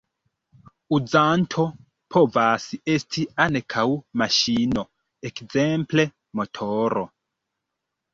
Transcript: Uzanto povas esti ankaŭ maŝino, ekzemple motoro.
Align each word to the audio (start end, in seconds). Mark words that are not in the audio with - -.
Uzanto 0.95 1.65
povas 2.15 2.65
esti 2.93 3.25
ankaŭ 3.45 3.83
maŝino, 4.21 4.85
ekzemple 5.31 6.07
motoro. 6.41 7.05